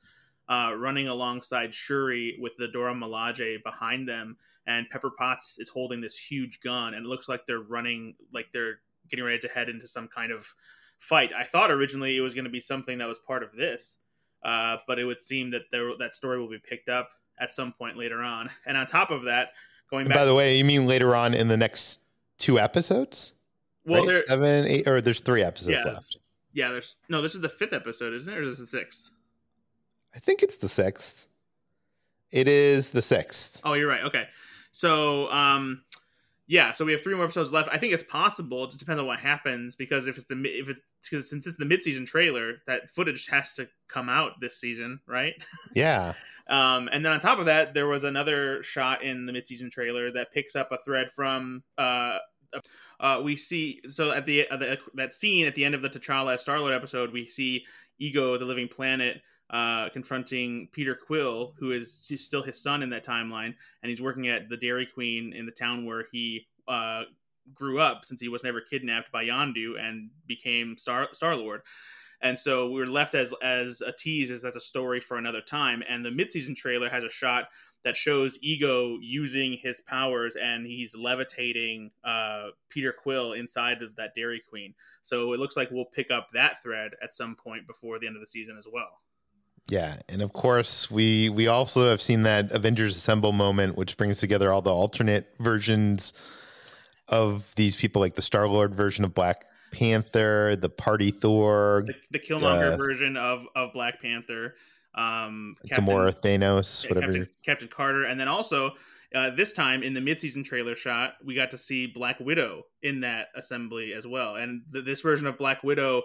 [0.48, 6.00] uh, running alongside Shuri with the Dora Milaje behind them, and Pepper Potts is holding
[6.00, 9.68] this huge gun, and it looks like they're running, like they're getting ready to head
[9.68, 10.46] into some kind of
[10.98, 11.32] fight.
[11.32, 13.96] I thought originally it was going to be something that was part of this,
[14.44, 17.10] uh, but it would seem that there, that story will be picked up
[17.42, 18.48] at some point later on.
[18.64, 19.50] And on top of that,
[19.92, 20.16] Going back.
[20.16, 22.00] By the way, you mean later on in the next
[22.38, 23.34] two episodes?
[23.84, 24.26] Well, right?
[24.26, 25.92] seven, eight, or there's three episodes yeah.
[25.92, 26.16] left.
[26.54, 27.20] Yeah, there's no.
[27.20, 28.38] This is the fifth episode, isn't it?
[28.38, 29.10] Or is this the sixth?
[30.16, 31.26] I think it's the sixth.
[32.30, 33.60] It is the sixth.
[33.64, 34.04] Oh, you're right.
[34.04, 34.28] Okay,
[34.70, 35.82] so um,
[36.46, 37.68] yeah, so we have three more episodes left.
[37.70, 38.64] I think it's possible.
[38.64, 41.58] It just depends on what happens because if it's the if it's because since it's
[41.58, 45.34] the midseason trailer, that footage has to come out this season, right?
[45.74, 46.14] Yeah.
[46.48, 50.10] Um, and then on top of that, there was another shot in the midseason trailer
[50.12, 52.18] that picks up a thread from uh,
[53.00, 55.88] uh we see so at the, at the that scene at the end of the
[55.88, 57.64] T'Challa Star Lord episode, we see
[57.98, 63.04] Ego, the Living Planet, uh, confronting Peter Quill, who is still his son in that
[63.04, 67.02] timeline, and he's working at the Dairy Queen in the town where he uh,
[67.54, 71.62] grew up, since he was never kidnapped by Yondu and became Star Star Lord.
[72.22, 75.40] And so we are left as as a tease, as that's a story for another
[75.40, 75.82] time.
[75.88, 77.48] And the midseason trailer has a shot
[77.84, 84.14] that shows Ego using his powers, and he's levitating uh, Peter Quill inside of that
[84.14, 84.74] Dairy Queen.
[85.02, 88.14] So it looks like we'll pick up that thread at some point before the end
[88.14, 89.00] of the season as well.
[89.68, 94.18] Yeah, and of course we we also have seen that Avengers Assemble moment, which brings
[94.18, 96.12] together all the alternate versions
[97.08, 101.94] of these people, like the Star Lord version of Black Panther, the Party Thor, the,
[102.10, 104.54] the Killmonger uh, version of of Black Panther,
[104.94, 108.72] um, Captain, Gamora, Thanos, whatever, Captain, Captain, Carter, and then also
[109.14, 113.00] uh, this time in the midseason trailer shot, we got to see Black Widow in
[113.00, 116.02] that assembly as well, and th- this version of Black Widow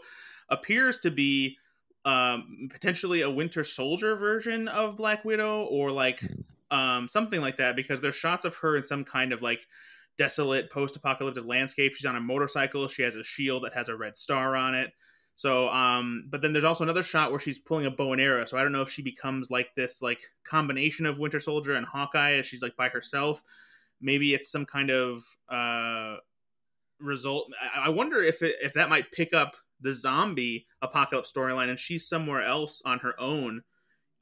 [0.49, 1.57] appears to be
[2.05, 6.77] um, potentially a Winter Soldier version of Black Widow or like hmm.
[6.77, 9.67] um, something like that because there's shots of her in some kind of like
[10.17, 11.95] desolate post-apocalyptic landscape.
[11.95, 12.87] She's on a motorcycle.
[12.87, 14.91] She has a shield that has a red star on it.
[15.37, 18.43] So, um, but then there's also another shot where she's pulling a bow and arrow.
[18.45, 21.85] So I don't know if she becomes like this like combination of Winter Soldier and
[21.85, 23.43] Hawkeye as she's like by herself.
[24.01, 26.15] Maybe it's some kind of uh,
[26.99, 27.51] result.
[27.75, 32.09] I, wonder if it, if that might pick up the zombie apocalypse storyline, and she's
[32.09, 33.61] somewhere else on her own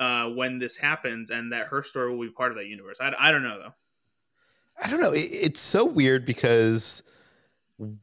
[0.02, 2.98] uh, when this happens, and that her story will be part of that universe.
[3.00, 3.74] I, I don't know though.
[4.84, 5.12] I don't know.
[5.12, 7.04] It, it's so weird because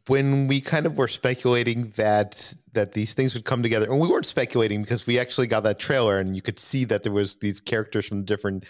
[0.07, 4.09] when we kind of were speculating that that these things would come together, and we
[4.09, 7.37] weren't speculating because we actually got that trailer, and you could see that there was
[7.37, 8.65] these characters from different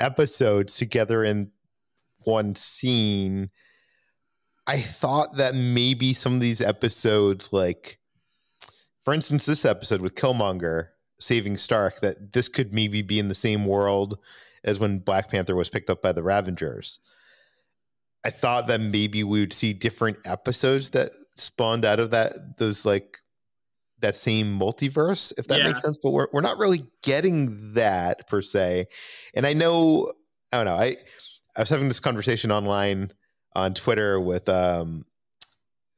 [0.00, 1.50] episodes together in
[2.24, 3.50] one scene.
[4.66, 7.98] I thought that maybe some of these episodes, like
[9.04, 13.34] for instance, this episode with Killmonger saving Stark, that this could maybe be in the
[13.34, 14.18] same world
[14.64, 17.00] as when Black Panther was picked up by the Ravagers.
[18.24, 22.84] I thought that maybe we would see different episodes that spawned out of that those
[22.84, 23.18] like
[24.00, 25.68] that same multiverse, if that yeah.
[25.68, 25.98] makes sense.
[26.02, 28.86] But we're we're not really getting that per se.
[29.34, 30.12] And I know
[30.52, 30.96] I don't know, I
[31.56, 33.12] I was having this conversation online
[33.54, 35.04] on Twitter with um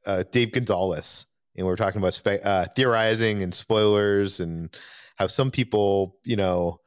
[0.05, 4.75] uh, Dave Gonzalez, and we are talking about spe- uh, theorizing and spoilers and
[5.15, 6.79] how some people, you know,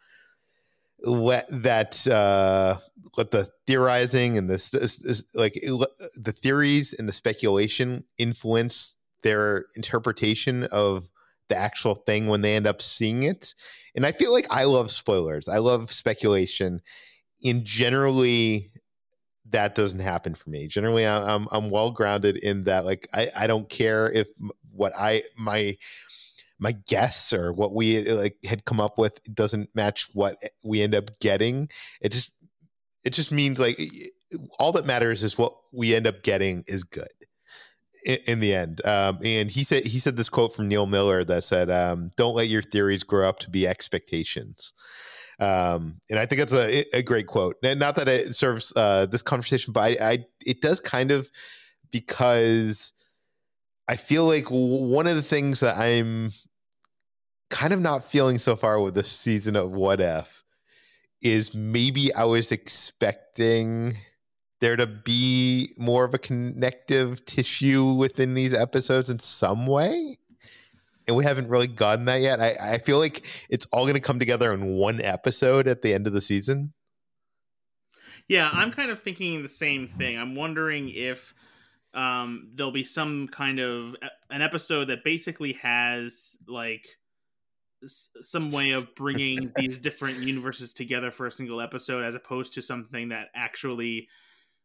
[1.03, 2.77] let that uh,
[3.19, 4.73] let the theorizing and this
[5.35, 11.09] like the theories and the speculation influence their interpretation of
[11.49, 13.55] the actual thing when they end up seeing it.
[13.95, 15.49] And I feel like I love spoilers.
[15.49, 16.81] I love speculation.
[17.43, 18.71] In generally,
[19.51, 20.69] that doesn't happen for me.
[20.69, 22.85] Generally, I'm I'm well grounded in that.
[22.85, 24.29] Like I I don't care if
[24.71, 25.77] what I my
[26.59, 30.83] my guess or what we like had come up with doesn't match what eh, we
[30.83, 31.69] end up getting.
[32.01, 32.33] It just
[33.05, 33.81] it just means like
[34.59, 37.09] all that matters is what we end up getting is good
[38.05, 38.85] in, in the end.
[38.85, 42.35] Um, and he said he said this quote from Neil Miller that said, um, "Don't
[42.35, 44.73] let your theories grow up to be expectations."
[45.41, 47.57] Um, and I think that's a, a great quote.
[47.63, 51.31] And not that it serves uh, this conversation, but I, I it does kind of
[51.91, 52.93] because
[53.87, 56.33] I feel like one of the things that I'm
[57.51, 60.38] kind of not feeling so far with this season of What If
[61.23, 63.99] is maybe I was expecting
[64.61, 70.19] there to be more of a connective tissue within these episodes in some way.
[71.07, 72.41] And we haven't really gotten that yet.
[72.41, 75.95] I, I feel like it's all going to come together in one episode at the
[75.95, 76.75] end of the season.
[78.29, 80.19] Yeah, I'm kind of thinking the same thing.
[80.19, 81.33] I'm wondering if
[81.95, 83.97] um, there'll be some kind of
[84.31, 86.87] an episode that basically has like
[87.87, 92.62] some way of bringing these different universes together for a single episode as opposed to
[92.62, 94.09] something that actually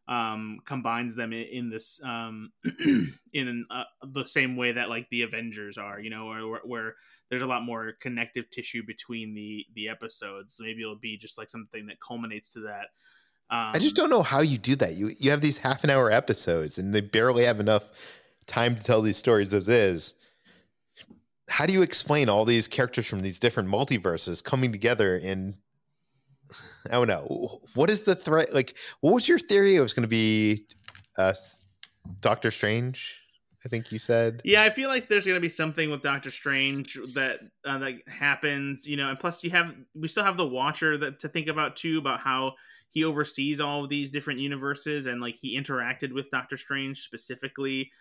[0.09, 2.51] um combines them in, in this um
[3.34, 6.95] in uh, the same way that like the avengers are you know or, where
[7.30, 11.49] there's a lot more connective tissue between the the episodes maybe it'll be just like
[11.49, 12.88] something that culminates to that
[13.49, 14.93] Um, I just don't know how you do that.
[14.93, 17.91] You you have these half an hour episodes, and they barely have enough
[18.47, 20.14] time to tell these stories as is.
[21.50, 25.56] How do you explain all these characters from these different multiverses coming together in?
[26.88, 27.60] I don't know.
[27.74, 28.54] What is the threat?
[28.54, 29.76] Like, what was your theory?
[29.76, 30.68] It was going to be
[31.18, 31.34] uh,
[32.22, 33.20] Doctor Strange.
[33.66, 34.41] I think you said.
[34.44, 38.86] Yeah, I feel like there's gonna be something with Doctor Strange that uh, that happens,
[38.86, 39.10] you know.
[39.10, 42.20] And plus, you have we still have the Watcher that to think about too about
[42.20, 42.56] how
[42.89, 47.91] he oversees all of these different universes and like he interacted with Doctor Strange specifically.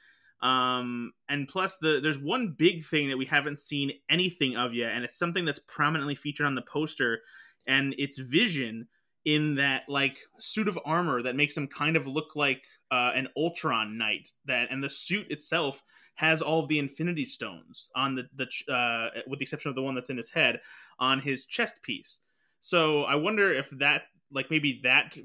[0.42, 4.92] Um, and plus, the there's one big thing that we haven't seen anything of yet,
[4.92, 7.20] and it's something that's prominently featured on the poster,
[7.66, 8.88] and it's Vision
[9.24, 13.28] in that like suit of armor that makes him kind of look like uh, an
[13.36, 14.30] Ultron knight.
[14.46, 15.82] That and the suit itself
[16.16, 19.82] has all of the Infinity Stones on the the uh, with the exception of the
[19.82, 20.60] one that's in his head
[20.98, 22.18] on his chest piece.
[22.60, 25.16] So I wonder if that like maybe that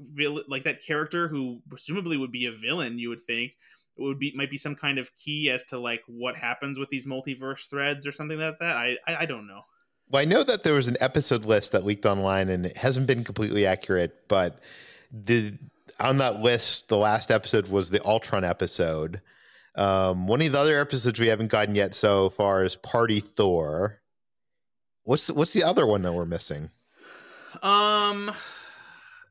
[0.48, 3.52] like that character who presumably would be a villain you would think
[3.98, 7.06] would be might be some kind of key as to like what happens with these
[7.06, 8.76] multiverse threads or something like that.
[8.76, 9.62] I I, I don't know.
[10.10, 13.06] Well, I know that there was an episode list that leaked online, and it hasn't
[13.06, 14.28] been completely accurate.
[14.28, 14.60] But
[15.12, 15.54] the
[16.00, 19.20] on that list, the last episode was the Ultron episode.
[19.74, 24.00] Um, one of the other episodes we haven't gotten yet so far is Party Thor.
[25.04, 26.70] What's what's the other one that we're missing?
[27.62, 28.30] Um,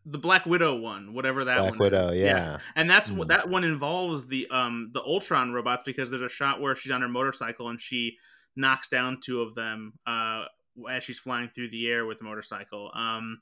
[0.10, 1.80] the Black Widow one, whatever that Black one.
[1.80, 2.20] Widow, is.
[2.20, 2.60] yeah.
[2.76, 3.28] and that's Mm.
[3.28, 7.02] that one involves the um the Ultron robots because there's a shot where she's on
[7.02, 8.18] her motorcycle and she
[8.56, 10.46] knocks down two of them uh
[10.90, 12.92] as she's flying through the air with the motorcycle.
[12.94, 13.42] Um,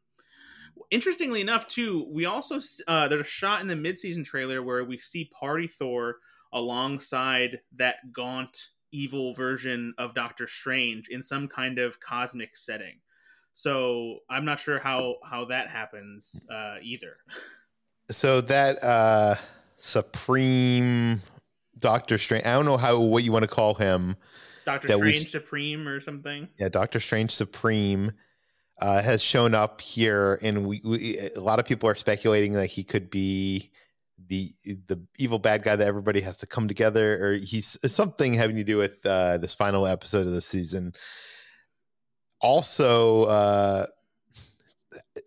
[0.89, 4.97] interestingly enough, too, we also uh, there's a shot in the midseason trailer where we
[4.97, 6.18] see Party Thor
[6.53, 12.99] alongside that gaunt evil version of Doctor Strange in some kind of cosmic setting.
[13.56, 17.18] So I'm not sure how how that happens uh, either.
[18.12, 19.36] So that uh
[19.78, 21.22] Supreme
[21.80, 22.45] Doctor Strange.
[22.45, 24.16] I don't know how what you want to call him.
[24.66, 26.47] Doctor we Strange Supreme or something.
[26.60, 28.12] yeah, Doctor Strange Supreme
[28.82, 32.68] uh, has shown up here, and we, we a lot of people are speculating that
[32.68, 33.72] he could be
[34.28, 34.49] the
[34.88, 38.64] the evil bad guy that everybody has to come together, or he's something having to
[38.64, 40.93] do with uh, this final episode of the season.
[42.41, 43.86] Also, uh,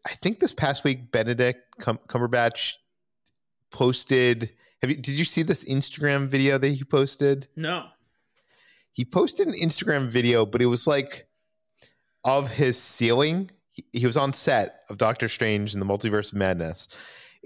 [0.06, 2.74] I think this past week Benedict Cum- Cumberbatch
[3.70, 4.50] posted.
[4.82, 4.96] Have you?
[4.96, 7.48] Did you see this Instagram video that he posted?
[7.56, 7.86] No.
[8.92, 11.28] he posted an Instagram video, but it was like
[12.24, 13.50] of his ceiling.
[13.72, 16.88] He, he was on set of Doctor Strange and the Multiverse of Madness.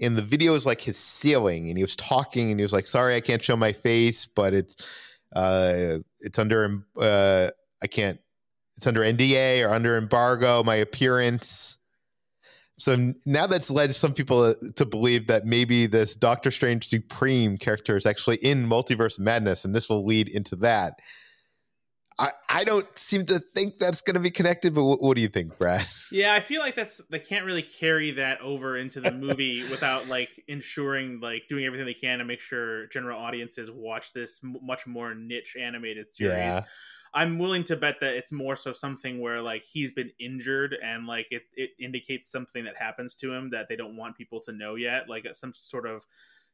[0.01, 2.87] And the video is like his ceiling, and he was talking, and he was like,
[2.87, 4.75] "Sorry, I can't show my face, but it's
[5.35, 7.49] uh, it's under uh,
[7.81, 8.19] I can't
[8.77, 10.63] it's under NDA or under embargo.
[10.63, 11.79] My appearance."
[12.79, 17.57] So now that's led some people uh, to believe that maybe this Doctor Strange Supreme
[17.57, 20.99] character is actually in Multiverse Madness, and this will lead into that.
[22.19, 25.21] I, I don't seem to think that's going to be connected, but what, what do
[25.21, 25.85] you think, Brad?
[26.11, 30.07] Yeah, I feel like that's they can't really carry that over into the movie without
[30.07, 34.57] like ensuring like doing everything they can to make sure general audiences watch this m-
[34.61, 36.35] much more niche animated series.
[36.35, 36.65] Yeah.
[37.13, 41.05] I'm willing to bet that it's more so something where like he's been injured and
[41.05, 44.51] like it, it indicates something that happens to him that they don't want people to
[44.51, 46.05] know yet, like uh, some sort of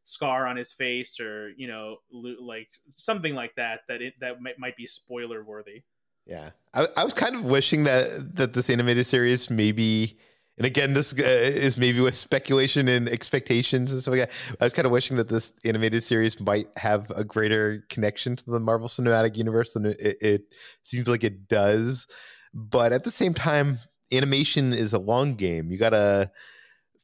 [0.04, 4.58] scar on his face or you know like something like that that it that might,
[4.58, 5.84] might be spoiler worthy.
[6.26, 10.18] Yeah, I, I was kind of wishing that that this animated series maybe,
[10.60, 14.32] and again, this uh, is maybe with speculation and expectations and stuff like that.
[14.60, 18.52] I was kind of wishing that this animated series might have a greater connection to
[18.52, 20.42] the Marvel Cinematic Universe than it, it
[20.84, 22.08] seems like it does.
[22.54, 23.80] But at the same time,
[24.12, 25.72] animation is a long game.
[25.72, 26.30] You gotta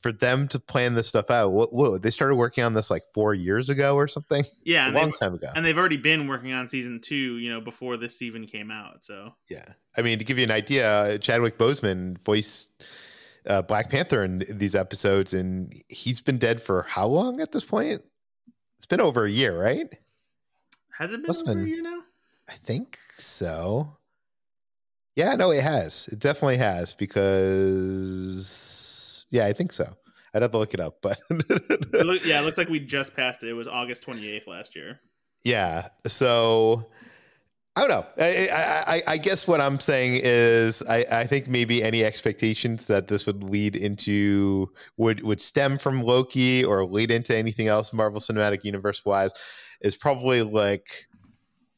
[0.02, 1.54] for them to plan this stuff out.
[1.54, 4.44] What, whoa, they started working on this like four years ago or something.
[4.64, 5.48] Yeah, a long time ago.
[5.56, 9.06] and they've already been working on season two, you know, before this even came out.
[9.06, 9.66] So Yeah,
[9.98, 12.84] I mean, to give you an idea, Chadwick Boseman voiced
[13.48, 17.52] uh, Black Panther in th- these episodes, and he's been dead for how long at
[17.52, 18.02] this point?
[18.78, 19.88] It's been over a year, right?
[20.98, 22.00] has it been Must've over a year now?
[22.50, 23.98] I think so.
[25.16, 26.08] Yeah, no, it has.
[26.12, 29.86] It definitely has because yeah, I think so.
[30.34, 33.16] I'd have to look it up, but It look, yeah, it looks like we just
[33.16, 33.50] passed it.
[33.50, 35.00] It was August 28th last year.
[35.44, 35.88] yeah.
[36.08, 36.88] So
[37.78, 38.06] I don't know.
[38.18, 38.50] I,
[38.88, 43.26] I, I, guess what I'm saying is I, I think maybe any expectations that this
[43.26, 48.64] would lead into would would stem from Loki or lead into anything else Marvel Cinematic
[48.64, 49.34] Universe wise
[49.82, 51.08] is probably like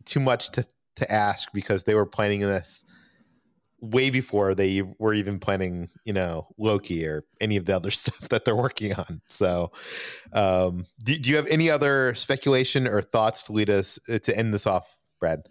[0.06, 0.68] too much to
[0.98, 2.86] to ask because they were planning this
[3.80, 8.30] way before they were even planning, you know, Loki or any of the other stuff
[8.30, 9.22] that they're working on.
[9.28, 9.72] So,
[10.34, 14.38] um, do, do you have any other speculation or thoughts to lead us uh, to
[14.38, 15.48] end this off, Brad?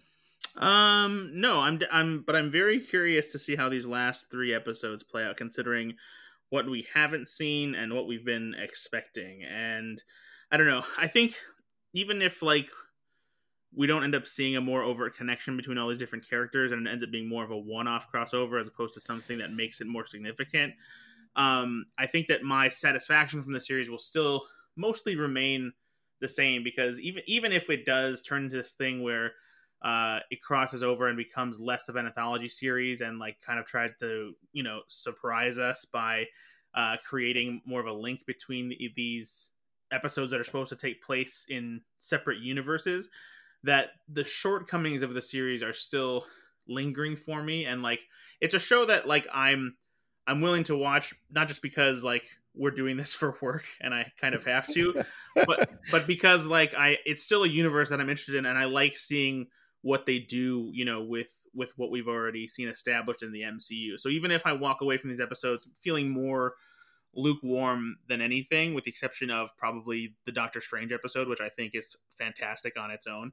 [0.57, 5.03] Um, no, I'm, I'm, but I'm very curious to see how these last three episodes
[5.03, 5.95] play out, considering
[6.49, 9.43] what we haven't seen and what we've been expecting.
[9.43, 10.03] And
[10.51, 10.85] I don't know.
[10.99, 11.35] I think
[11.93, 12.69] even if like
[13.75, 16.87] we don't end up seeing a more overt connection between all these different characters and
[16.87, 19.81] it ends up being more of a one-off crossover as opposed to something that makes
[19.81, 20.73] it more significant
[21.37, 24.43] um, i think that my satisfaction from the series will still
[24.77, 25.73] mostly remain
[26.21, 29.33] the same because even even if it does turn into this thing where
[29.83, 33.67] uh, it crosses over and becomes less of an anthology series and like kind of
[33.67, 36.25] tried to you know surprise us by
[36.75, 39.51] uh, creating more of a link between these
[39.93, 43.09] episodes that are supposed to take place in separate universes
[43.63, 46.25] that the shortcomings of the series are still
[46.69, 47.65] lingering for me.
[47.67, 48.01] And like
[48.41, 49.77] it's a show that like I'm
[50.27, 52.25] I'm willing to watch not just because like
[52.55, 55.03] we're doing this for work and I kind of have to
[55.47, 58.65] but but because like I it's still a universe that I'm interested in and I
[58.65, 59.47] like seeing
[59.87, 64.01] what they do, you know, with with what we've already seen established in the MCU.
[64.01, 66.55] So even if I walk away from these episodes feeling more
[67.15, 71.77] lukewarm than anything, with the exception of probably the Doctor Strange episode, which I think
[71.77, 73.31] is fantastic on its own.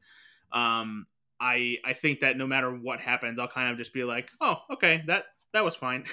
[0.51, 1.07] Um,
[1.39, 4.57] I I think that no matter what happens, I'll kind of just be like, oh,
[4.73, 6.05] okay, that that was fine.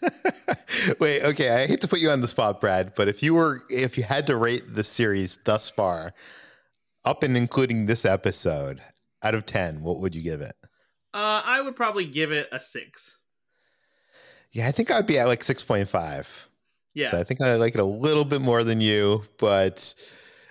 [0.98, 3.64] Wait, okay, I hate to put you on the spot, Brad, but if you were
[3.68, 6.14] if you had to rate the series thus far,
[7.04, 8.80] up and including this episode,
[9.22, 10.54] out of ten, what would you give it?
[11.14, 13.18] Uh, I would probably give it a six.
[14.52, 16.48] Yeah, I think I'd be at like six point five.
[16.94, 17.10] Yeah.
[17.10, 19.94] So I think I like it a little bit more than you, but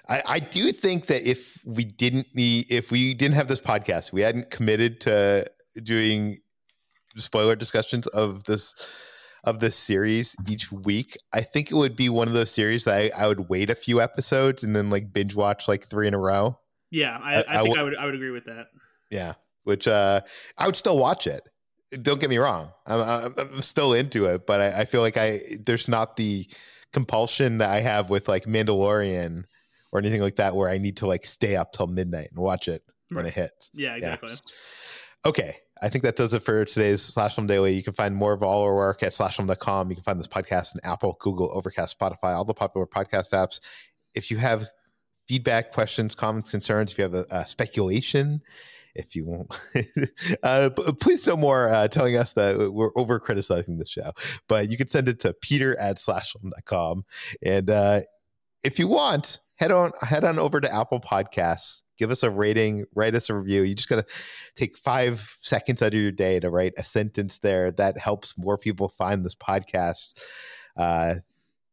[0.09, 4.11] I, I do think that if we didn't need, if we didn't have this podcast,
[4.11, 5.45] we hadn't committed to
[5.83, 6.37] doing
[7.17, 8.75] spoiler discussions of this
[9.43, 12.95] of this series each week, I think it would be one of those series that
[12.95, 16.13] I, I would wait a few episodes and then like binge watch like three in
[16.13, 16.59] a row.
[16.91, 18.67] Yeah, I, I, I think w- I would I would agree with that.
[19.09, 19.33] Yeah,
[19.63, 20.21] which uh
[20.57, 21.47] I would still watch it
[22.01, 22.71] don't get me wrong.
[22.87, 26.47] I'm, I'm still into it, but I, I, feel like I there's not the
[26.93, 29.43] compulsion that I have with like Mandalorian
[29.91, 32.67] or anything like that, where I need to like stay up till midnight and watch
[32.67, 33.69] it when it hits.
[33.73, 34.31] Yeah, exactly.
[34.31, 35.29] Yeah.
[35.29, 35.55] Okay.
[35.83, 37.73] I think that does it for today's Slash Film Daily.
[37.73, 39.89] You can find more of all our work at slashfilm.com.
[39.89, 43.59] You can find this podcast in Apple, Google, Overcast, Spotify, all the popular podcast apps.
[44.13, 44.67] If you have
[45.31, 48.41] feedback, questions, comments, concerns, if you have a, a speculation,
[48.95, 49.57] if you won't.
[50.43, 50.69] uh,
[50.99, 54.11] please no more uh, telling us that we're over criticizing this show.
[54.49, 57.05] But you can send it to peter at slashfilm.com.
[57.41, 58.01] And uh,
[58.61, 61.81] if you want, head on head on over to Apple Podcasts.
[61.97, 63.61] Give us a rating, write us a review.
[63.61, 64.13] You just got to
[64.57, 67.71] take five seconds out of your day to write a sentence there.
[67.71, 70.15] That helps more people find this podcast.
[70.75, 71.15] Uh,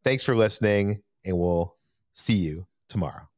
[0.04, 1.74] thanks for listening, and we'll
[2.14, 3.28] see you tomorrow.